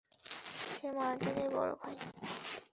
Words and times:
সে 0.73 0.87
মার্টিনের 0.97 1.49
বড় 1.55 1.71
ভাই। 1.81 1.95